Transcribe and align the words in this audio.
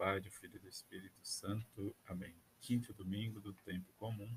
Pai, 0.00 0.18
do 0.18 0.30
Filho 0.30 0.56
e 0.56 0.58
do 0.58 0.66
Espírito 0.66 1.20
Santo. 1.22 1.94
Amém. 2.06 2.34
Quinto 2.58 2.90
domingo 2.94 3.38
do 3.38 3.52
tempo 3.52 3.92
comum. 3.98 4.34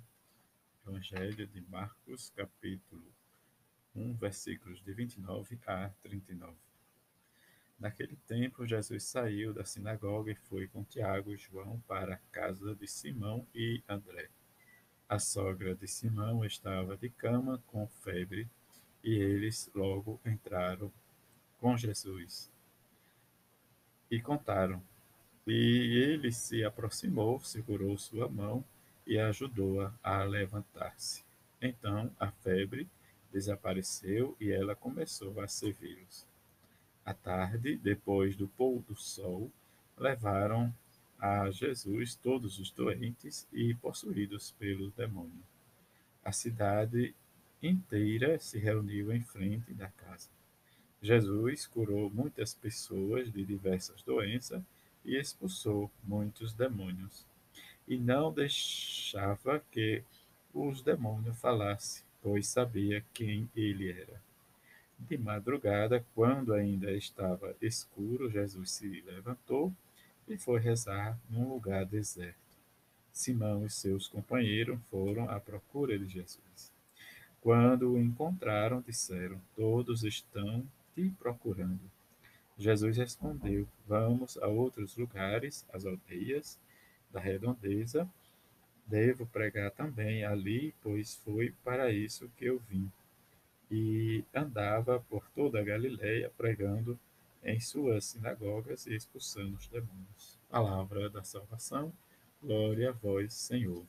Evangelho 0.86 1.48
de 1.48 1.62
Marcos, 1.62 2.30
capítulo 2.36 3.10
1, 3.96 4.14
versículos 4.16 4.84
de 4.84 4.94
29 4.94 5.58
a 5.66 5.88
39. 6.02 6.54
Naquele 7.80 8.18
tempo, 8.28 8.68
Jesus 8.68 9.06
saiu 9.06 9.54
da 9.54 9.64
sinagoga 9.64 10.34
e 10.34 10.36
foi 10.36 10.68
com 10.68 10.84
Tiago 10.84 11.34
e 11.34 11.38
João 11.38 11.80
para 11.88 12.16
a 12.16 12.22
casa 12.34 12.76
de 12.76 12.86
Simão 12.86 13.48
e 13.56 13.82
André. 13.88 14.30
A 15.08 15.18
sogra 15.18 15.74
de 15.74 15.88
Simão 15.88 16.44
estava 16.44 16.98
de 16.98 17.10
cama 17.10 17.64
com 17.68 17.88
febre 17.88 18.50
e 19.02 19.14
eles 19.14 19.72
logo 19.74 20.20
entraram 20.26 20.92
com 21.58 21.78
Jesus 21.78 22.52
e 24.12 24.22
contaram. 24.22 24.84
E 25.46 25.98
ele 25.98 26.32
se 26.32 26.64
aproximou, 26.64 27.40
segurou 27.42 27.98
sua 27.98 28.30
mão 28.30 28.64
e 29.06 29.20
ajudou-a 29.20 29.94
a, 30.02 30.24
levantar-se. 30.24 31.24
Então 31.62 32.12
a 32.20 32.32
febre 32.32 32.88
desapareceu 33.32 34.38
e 34.40 34.52
ela 34.52 34.76
começou 34.76 35.42
a 35.42 35.48
servi-los. 35.48 36.26
À 37.06 37.14
tarde, 37.14 37.76
depois 37.76 38.36
do 38.36 38.48
pôr 38.48 38.82
do 38.84 38.96
sol, 38.96 39.52
levaram 39.98 40.74
a 41.20 41.50
Jesus 41.52 42.16
todos 42.16 42.60
os 42.60 42.72
doentes 42.72 43.48
e 43.52 43.74
possuídos 43.76 44.52
pelo 44.52 44.92
demônio. 44.92 45.44
A 46.24 46.32
cidade 46.32 47.14
inteira 47.62 48.40
se 48.40 48.58
reuniu 48.58 49.12
em 49.14 49.22
frente 49.22 49.74
da 49.74 49.90
casa. 49.90 50.30
Jesus 51.02 51.68
curou 51.68 52.10
muitas 52.10 52.54
pessoas 52.54 53.32
de 53.32 53.44
diversas 53.44 54.02
doenças 54.04 54.62
e 55.06 55.18
expulsou 55.18 55.92
muitos 56.04 56.54
demônios. 56.54 57.26
E 57.88 57.98
não 57.98 58.32
deixava 58.32 59.62
que 59.72 60.04
os 60.54 60.82
demônios 60.82 61.40
falassem, 61.40 62.04
pois 62.22 62.48
sabia 62.48 63.04
quem 63.14 63.50
ele 63.56 63.92
era. 63.92 64.22
De 64.98 65.18
madrugada, 65.18 66.06
quando 66.16 66.54
ainda 66.54 66.92
estava 66.92 67.56
escuro, 67.62 68.30
Jesus 68.30 68.72
se 68.72 69.02
levantou 69.02 69.74
e 70.28 70.38
foi 70.38 70.60
rezar 70.60 71.20
num 71.30 71.50
lugar 71.50 71.86
deserto. 71.86 72.38
Simão 73.12 73.66
e 73.66 73.70
seus 73.70 74.08
companheiros 74.08 74.80
foram 74.90 75.30
à 75.30 75.40
procura 75.40 76.00
de 76.00 76.08
Jesus. 76.08 76.72
Quando 77.42 77.92
o 77.92 78.00
encontraram, 78.00 78.82
disseram: 78.82 79.40
Todos 79.56 80.04
estão 80.04 80.66
te 80.96 81.10
procurando. 81.20 81.92
Jesus 82.58 82.98
respondeu: 82.98 83.68
Vamos 83.88 84.38
a 84.38 84.48
outros 84.48 84.96
lugares, 84.96 85.66
as 85.74 85.86
aldeias 85.86 86.60
da 87.12 87.20
redondeza. 87.20 88.10
Devo 88.86 89.26
pregar 89.26 89.72
também 89.72 90.24
ali, 90.26 90.74
pois 90.82 91.16
foi 91.16 91.54
para 91.64 91.92
isso 91.92 92.30
que 92.38 92.46
eu 92.46 92.60
vim. 92.60 92.92
E 93.72 94.24
andava 94.34 95.00
por 95.10 95.28
toda 95.30 95.60
a 95.60 95.64
Galiléia 95.64 96.32
pregando 96.38 97.00
em 97.44 97.60
suas 97.60 98.06
sinagogas 98.06 98.86
e 98.86 98.96
expulsando 98.96 99.56
os 99.58 99.68
demônios. 99.68 100.38
Palavra 100.50 101.10
da 101.10 101.24
salvação. 101.24 101.92
Glória 102.42 102.90
a 102.90 102.94
vós, 102.94 103.34
Senhor. 103.34 103.86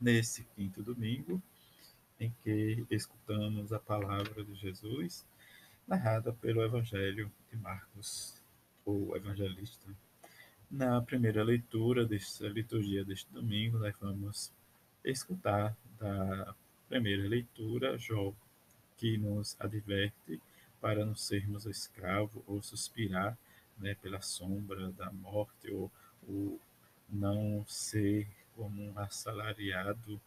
Nesse 0.00 0.44
quinto 0.56 0.82
domingo, 0.82 1.40
em 2.18 2.34
que 2.42 2.84
escutamos 2.90 3.72
a 3.72 3.78
palavra 3.78 4.44
de 4.44 4.54
Jesus, 4.54 5.24
narrada 5.90 6.32
pelo 6.32 6.62
Evangelho 6.62 7.32
de 7.50 7.56
Marcos, 7.56 8.40
o 8.86 9.16
evangelista. 9.16 9.90
Na 10.70 11.02
primeira 11.02 11.42
leitura 11.42 12.06
desta 12.06 12.48
liturgia 12.48 13.04
deste 13.04 13.28
domingo, 13.32 13.76
nós 13.76 13.92
vamos 14.00 14.52
escutar 15.04 15.76
da 15.98 16.54
primeira 16.88 17.26
leitura 17.26 17.98
Jó, 17.98 18.32
que 18.98 19.18
nos 19.18 19.56
adverte 19.58 20.40
para 20.80 21.04
não 21.04 21.16
sermos 21.16 21.66
escravos 21.66 22.40
ou 22.46 22.62
suspirar 22.62 23.36
né, 23.76 23.96
pela 24.00 24.20
sombra 24.20 24.92
da 24.92 25.10
morte 25.10 25.72
ou, 25.72 25.90
ou 26.28 26.60
não 27.08 27.64
ser 27.66 28.28
como 28.54 28.80
um 28.80 28.96
assalariado 28.96 30.20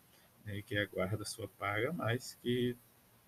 né, 0.43 0.61
que 0.61 0.77
aguarda 0.77 1.23
sua 1.23 1.47
paga, 1.47 1.93
mas 1.93 2.37
que 2.43 2.75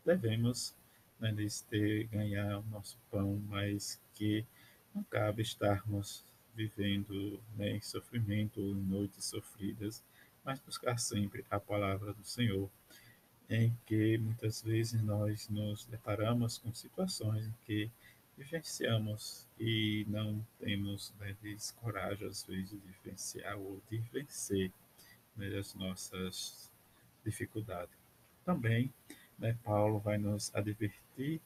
devemos 0.04 0.76
né, 1.20 1.32
de 1.32 1.64
ter, 1.64 2.08
ganhar 2.08 2.60
o 2.60 2.66
nosso 2.70 2.98
pão, 3.10 3.42
mas 3.48 4.00
que 4.14 4.46
não 4.94 5.04
cabe 5.04 5.42
estarmos 5.42 6.24
vivendo 6.56 7.40
né, 7.58 7.72
em 7.72 7.82
sofrimento 7.82 8.62
ou 8.62 8.72
em 8.72 8.82
noites 8.82 9.26
sofridas, 9.26 10.04
mas 10.44 10.60
buscar 10.60 10.98
sempre 10.98 11.46
a 11.50 11.60
palavra 11.60 12.14
do 12.14 12.24
Senhor, 12.24 12.70
em 13.50 13.76
que 13.86 14.18
muitas 14.18 14.62
vezes 14.62 15.02
nós 15.02 15.50
nos 15.50 15.86
deparamos 15.86 16.58
com 16.58 16.74
situações 16.74 17.46
em 17.46 17.54
que 17.66 17.92
vivenciamos 18.38 19.48
e 19.60 20.06
não 20.10 20.46
temos 20.60 21.14
né, 21.20 21.36
coragem, 21.76 22.28
às 22.28 22.44
vezes, 22.44 22.70
de 22.70 22.78
vivenciar 22.78 23.58
ou 23.58 23.82
de 23.90 23.98
vencer 24.12 24.72
né, 25.36 25.58
as 25.58 25.74
nossas 25.74 26.72
dificuldades. 27.24 27.96
Também 28.44 28.94
né, 29.38 29.58
Paulo 29.64 30.00
vai 30.00 30.18
nos 30.18 30.54
advertir, 30.56 31.42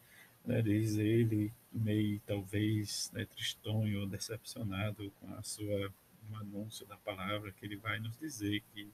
né, 0.45 0.61
diz 0.61 0.97
ele, 0.97 1.51
meio 1.71 2.19
talvez 2.25 3.11
né, 3.13 3.25
tristonho 3.25 4.05
decepcionado 4.07 5.11
com 5.19 5.33
a 5.35 5.43
sua 5.43 5.91
um 6.31 6.37
anúncio 6.37 6.85
da 6.85 6.97
palavra, 6.97 7.51
que 7.51 7.65
ele 7.65 7.75
vai 7.75 7.99
nos 7.99 8.17
dizer 8.17 8.61
que 8.73 8.87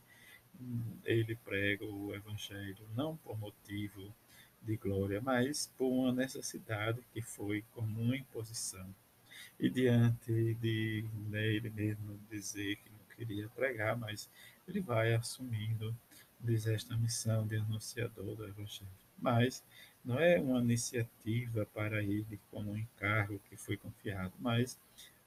ele 1.04 1.36
prega 1.36 1.86
o 1.86 2.16
evangelho 2.16 2.88
não 2.96 3.18
por 3.18 3.38
motivo 3.38 4.14
de 4.62 4.78
glória, 4.78 5.22
mas 5.22 5.72
por 5.78 5.88
uma 5.88 6.14
necessidade 6.14 7.04
que 7.14 7.22
foi 7.22 7.64
como 7.74 8.02
uma 8.02 8.16
imposição. 8.16 8.88
E 9.60 9.70
diante 9.70 10.56
de 10.56 11.06
né, 11.30 11.46
ele 11.46 11.70
mesmo 11.70 12.20
dizer 12.30 12.78
que 12.78 12.90
não 12.90 13.16
queria 13.16 13.50
pregar, 13.50 13.98
mas 13.98 14.30
ele 14.68 14.80
vai 14.80 15.14
assumindo 15.14 15.96
diz 16.40 16.68
esta 16.68 16.96
missão 16.98 17.46
de 17.48 17.56
anunciador 17.56 18.36
do 18.36 18.48
Evangelho. 18.48 18.90
Mas 19.18 19.64
não 20.04 20.20
é 20.20 20.40
uma 20.40 20.60
iniciativa 20.60 21.66
para 21.66 22.04
ele 22.04 22.40
como 22.52 22.72
um 22.72 22.78
encargo 22.78 23.40
que 23.50 23.58
foi 23.58 23.76
confiado, 23.78 24.34
mas 24.40 24.78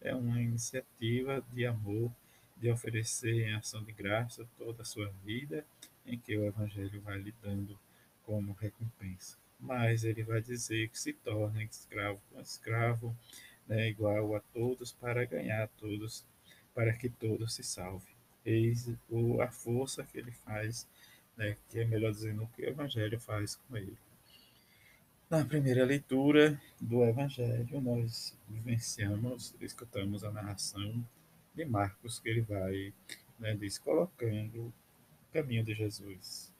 é 0.00 0.14
uma 0.14 0.40
iniciativa 0.40 1.44
de 1.52 1.66
amor, 1.66 2.12
de 2.56 2.70
oferecer 2.70 3.48
em 3.48 3.54
ação 3.54 3.82
de 3.82 3.92
graça 3.92 4.48
toda 4.56 4.82
a 4.82 4.84
sua 4.84 5.08
vida, 5.24 5.64
em 6.06 6.18
que 6.18 6.36
o 6.36 6.44
Evangelho 6.44 7.00
vai 7.00 7.18
lhe 7.18 7.34
dando 7.42 7.78
como 8.24 8.52
recompensa. 8.52 9.36
Mas 9.58 10.04
ele 10.04 10.22
vai 10.22 10.40
dizer 10.40 10.88
que 10.88 10.98
se 10.98 11.12
torna 11.12 11.62
escravo 11.64 12.20
com 12.30 12.40
escravo, 12.40 13.16
né, 13.66 13.88
igual 13.88 14.34
a 14.36 14.40
todos, 14.40 14.92
para 14.92 15.24
ganhar 15.24 15.68
todos, 15.78 16.24
para 16.74 16.92
que 16.92 17.08
todos 17.08 17.54
se 17.54 17.62
salvem. 17.64 18.14
Eis 18.44 18.88
a 19.40 19.50
força 19.50 20.04
que 20.04 20.18
ele 20.18 20.30
faz 20.30 20.86
né, 21.38 21.56
que 21.68 21.78
é 21.78 21.84
melhor 21.84 22.10
dizendo 22.10 22.42
o 22.42 22.48
que 22.48 22.62
o 22.62 22.68
Evangelho 22.68 23.18
faz 23.20 23.54
com 23.54 23.76
ele. 23.76 23.96
Na 25.30 25.44
primeira 25.44 25.84
leitura 25.84 26.60
do 26.80 27.04
Evangelho, 27.04 27.80
nós 27.80 28.36
vivenciamos, 28.48 29.54
escutamos 29.60 30.24
a 30.24 30.32
narração 30.32 31.06
de 31.54 31.64
Marcos, 31.64 32.18
que 32.18 32.28
ele 32.28 32.40
vai, 32.40 32.92
né, 33.38 33.54
diz, 33.54 33.78
colocando 33.78 34.66
o 34.66 34.72
caminho 35.32 35.62
de 35.62 35.74
Jesus. 35.74 36.52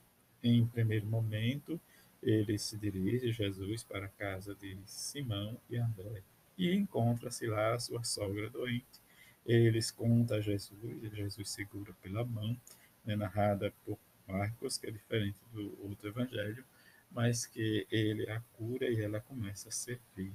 Em 0.42 0.64
primeiro 0.66 1.06
momento, 1.06 1.80
ele 2.22 2.56
se 2.58 2.76
dirige, 2.76 3.32
Jesus, 3.32 3.82
para 3.82 4.06
a 4.06 4.10
casa 4.10 4.54
de 4.54 4.76
Simão 4.84 5.58
e 5.68 5.76
André, 5.76 6.22
e 6.56 6.72
encontra-se 6.74 7.46
lá 7.46 7.74
a 7.74 7.80
sua 7.80 8.04
sogra 8.04 8.48
doente. 8.50 9.00
Eles 9.46 9.90
contam 9.90 10.36
a 10.36 10.40
Jesus, 10.40 11.02
e 11.02 11.08
Jesus 11.08 11.50
segura 11.50 11.92
pela 12.02 12.24
mão, 12.24 12.56
né, 13.04 13.16
narrada 13.16 13.72
por 13.84 13.98
Marcos, 14.28 14.76
que 14.78 14.86
é 14.86 14.90
diferente 14.90 15.38
do 15.52 15.76
outro 15.82 16.08
evangelho, 16.08 16.64
mas 17.10 17.46
que 17.46 17.86
ele 17.90 18.30
a 18.30 18.40
cura 18.54 18.88
e 18.88 19.00
ela 19.00 19.20
começa 19.20 19.68
a 19.68 19.72
servir. 19.72 20.32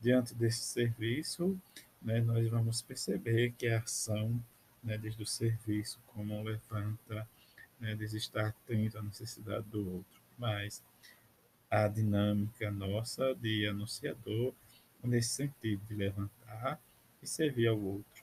Diante 0.00 0.34
desse 0.34 0.62
serviço, 0.62 1.58
né, 2.00 2.20
nós 2.20 2.50
vamos 2.50 2.82
perceber 2.82 3.52
que 3.52 3.68
a 3.68 3.78
ação 3.78 4.42
né, 4.82 4.98
desde 4.98 5.22
o 5.22 5.26
serviço, 5.26 6.00
como 6.08 6.42
levanta, 6.42 7.28
né, 7.78 7.94
de 7.94 8.04
estar 8.16 8.46
atento 8.46 8.98
à 8.98 9.02
necessidade 9.02 9.64
do 9.68 9.96
outro, 9.96 10.20
mas 10.36 10.82
a 11.70 11.86
dinâmica 11.88 12.70
nossa 12.70 13.34
de 13.34 13.66
anunciador, 13.66 14.52
nesse 15.02 15.30
sentido, 15.30 15.82
de 15.86 15.94
levantar 15.94 16.80
e 17.22 17.26
servir 17.26 17.68
ao 17.68 17.80
outro. 17.80 18.21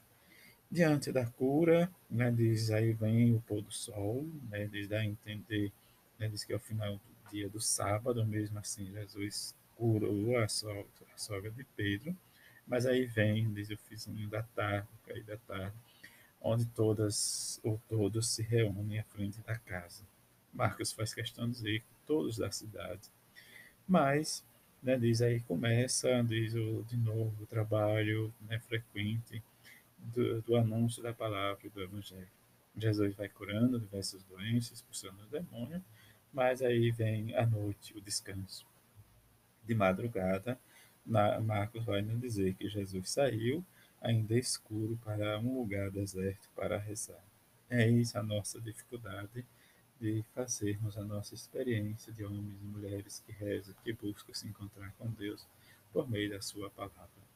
Diante 0.72 1.12
da 1.12 1.26
cura, 1.26 1.92
né, 2.10 2.32
diz 2.32 2.70
aí 2.70 2.94
vem 2.94 3.34
o 3.34 3.42
pôr 3.42 3.62
do 3.62 3.72
sol, 3.72 4.28
né, 4.50 4.68
diz 4.68 4.88
dá 4.88 5.00
a 5.00 5.06
entender, 5.06 5.72
né, 6.20 6.28
diz 6.28 6.44
que 6.44 6.54
ao 6.54 6.60
final 6.60 6.96
do 6.96 7.32
dia 7.32 7.50
do 7.50 7.60
sábado, 7.60 8.24
mesmo 8.26 8.60
assim, 8.60 8.92
Jesus 8.92 9.56
curou 9.76 10.38
a 10.38 10.48
sogra, 10.48 10.86
a 11.14 11.18
sogra 11.18 11.50
de 11.52 11.64
Pedro, 11.76 12.16
Mas 12.68 12.86
aí 12.86 13.06
vem, 13.06 13.52
diz 13.52 13.72
o 13.72 13.78
finzinho 13.78 14.30
da 14.30 14.44
tarde, 14.44 14.88
cair 15.08 15.24
da 15.24 15.38
tarde, 15.38 15.76
onde 16.40 16.66
todas 16.68 17.60
ou 17.64 17.82
todos 17.90 18.30
se 18.30 18.44
reúnem 18.44 19.00
à 19.00 19.04
frente 19.04 19.40
da 19.42 19.58
casa. 19.58 20.04
Marcos 20.54 20.92
faz 20.92 21.14
questão 21.14 21.48
de 21.48 21.54
dizer 21.54 21.84
todos 22.06 22.38
da 22.38 22.52
cidade. 22.52 23.10
Mas, 23.88 24.46
né, 24.84 24.98
diz 25.00 25.22
aí, 25.22 25.40
começa, 25.42 26.24
diz 26.24 26.54
o, 26.54 26.84
de 26.88 26.96
novo, 26.98 27.44
o 27.44 27.48
trabalho 27.48 28.32
né, 28.48 28.60
frequente 28.60 29.42
do, 30.00 30.42
do 30.42 30.56
anúncio 30.56 31.04
da 31.04 31.14
palavra 31.14 31.66
e 31.66 31.70
do 31.70 31.82
evangelho. 31.82 32.28
Jesus 32.76 33.16
vai 33.16 33.28
curando 33.28 33.80
diversas 33.80 34.24
doenças, 34.24 34.78
expulsando 34.78 35.22
os 35.22 35.30
demônios, 35.30 35.82
mas 36.32 36.62
aí 36.62 36.92
vem 36.92 37.36
a 37.36 37.46
noite, 37.46 37.98
o 37.98 38.02
descanso. 38.02 38.66
De 39.64 39.76
madrugada, 39.76 40.60
Marcos 41.06 41.84
vai 41.86 42.02
nos 42.02 42.20
dizer 42.20 42.54
que 42.56 42.70
Jesus 42.70 43.10
saiu, 43.10 43.66
ainda 44.02 44.38
escuro, 44.38 44.98
para 45.04 45.40
um 45.40 45.60
lugar 45.60 45.90
deserto 45.92 46.50
para 46.56 46.78
rezar. 46.78 47.24
É 47.70 47.88
isso 47.88 48.18
a 48.18 48.24
nossa 48.24 48.60
dificuldade 48.60 49.46
de 50.00 50.24
fazermos 50.34 50.98
a 50.98 51.04
nossa 51.04 51.36
experiência 51.36 52.14
de 52.14 52.24
homens 52.24 52.62
e 52.62 52.66
mulheres 52.66 53.22
que 53.26 53.32
rezam, 53.34 53.76
que 53.84 53.92
buscam 53.92 54.34
se 54.34 54.48
encontrar 54.48 54.94
com 54.98 55.10
Deus 55.12 55.46
por 55.92 56.10
meio 56.10 56.30
da 56.30 56.42
sua 56.42 56.70
palavra. 56.70 57.29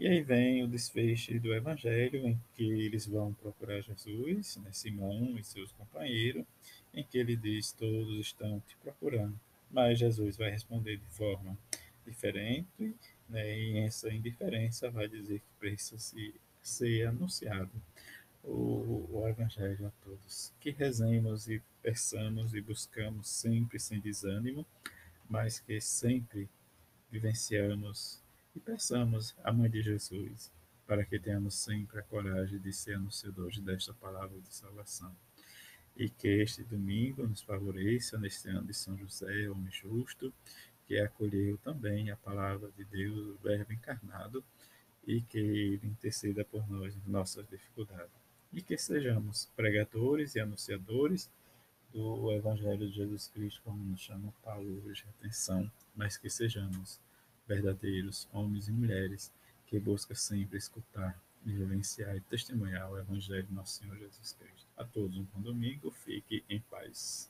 E 0.00 0.08
aí 0.08 0.22
vem 0.22 0.64
o 0.64 0.66
desfecho 0.66 1.38
do 1.40 1.52
Evangelho, 1.54 2.26
em 2.26 2.40
que 2.54 2.64
eles 2.64 3.04
vão 3.04 3.34
procurar 3.34 3.82
Jesus, 3.82 4.56
né, 4.56 4.72
Simão 4.72 5.38
e 5.38 5.44
seus 5.44 5.72
companheiros, 5.72 6.46
em 6.94 7.04
que 7.04 7.18
ele 7.18 7.36
diz: 7.36 7.70
Todos 7.72 8.18
estão 8.18 8.60
te 8.60 8.74
procurando. 8.78 9.38
Mas 9.70 9.98
Jesus 9.98 10.38
vai 10.38 10.50
responder 10.50 10.96
de 10.96 11.04
forma 11.04 11.54
diferente, 12.06 12.96
né, 13.28 13.58
e 13.58 13.76
essa 13.80 14.10
indiferença 14.10 14.90
vai 14.90 15.06
dizer 15.06 15.40
que 15.40 15.58
precisa 15.58 15.98
ser 16.62 17.06
anunciado 17.06 17.70
o, 18.42 19.06
o 19.12 19.28
Evangelho 19.28 19.86
a 19.86 19.90
todos. 20.02 20.50
Que 20.60 20.70
rezemos 20.70 21.46
e 21.46 21.60
peçamos 21.82 22.54
e 22.54 22.62
buscamos 22.62 23.28
sempre 23.28 23.78
sem 23.78 24.00
desânimo, 24.00 24.64
mas 25.28 25.60
que 25.60 25.78
sempre 25.78 26.48
vivenciamos 27.10 28.22
e 28.54 28.60
peçamos 28.60 29.34
a 29.42 29.52
Mãe 29.52 29.70
de 29.70 29.82
Jesus 29.82 30.52
para 30.86 31.04
que 31.04 31.18
tenhamos 31.18 31.54
sempre 31.54 32.00
a 32.00 32.02
coragem 32.02 32.58
de 32.58 32.72
ser 32.72 32.94
anunciadores 32.94 33.60
desta 33.60 33.94
palavra 33.94 34.40
de 34.40 34.52
salvação. 34.52 35.14
E 35.96 36.08
que 36.08 36.28
este 36.28 36.64
domingo 36.64 37.26
nos 37.26 37.42
favoreça 37.42 38.18
neste 38.18 38.48
ano 38.48 38.64
de 38.64 38.74
São 38.74 38.96
José, 38.98 39.48
homem 39.48 39.70
justo, 39.70 40.32
que 40.86 40.98
acolheu 40.98 41.58
também 41.58 42.10
a 42.10 42.16
palavra 42.16 42.70
de 42.76 42.84
Deus, 42.84 43.16
o 43.16 43.38
Verbo 43.42 43.72
encarnado, 43.72 44.44
e 45.06 45.20
que 45.20 45.38
ele 45.38 45.86
interceda 45.86 46.44
por 46.44 46.68
nós 46.68 46.96
nossas 47.06 47.48
dificuldades 47.48 48.20
e 48.52 48.60
que 48.60 48.76
sejamos 48.76 49.48
pregadores 49.56 50.34
e 50.34 50.40
anunciadores 50.40 51.30
do 51.92 52.32
Evangelho 52.32 52.88
de 52.88 52.96
Jesus 52.96 53.28
Cristo, 53.28 53.60
como 53.64 53.82
nos 53.84 54.00
chama 54.00 54.32
Paulo 54.42 54.82
hoje, 54.86 55.04
atenção, 55.18 55.70
mas 55.94 56.16
que 56.16 56.28
sejamos 56.28 57.00
verdadeiros 57.50 58.28
homens 58.32 58.68
e 58.68 58.72
mulheres 58.72 59.32
que 59.66 59.80
buscam 59.80 60.14
sempre 60.14 60.56
escutar, 60.56 61.20
vivenciar 61.44 62.16
e 62.16 62.20
testemunhar 62.20 62.88
o 62.88 62.96
Evangelho 62.96 63.42
de 63.42 63.52
nosso 63.52 63.80
Senhor 63.80 63.98
Jesus 63.98 64.32
Cristo. 64.34 64.68
A 64.76 64.84
todos 64.84 65.18
um 65.18 65.24
bom 65.34 65.40
domingo, 65.40 65.90
fique 65.90 66.44
em 66.48 66.60
paz. 66.60 67.28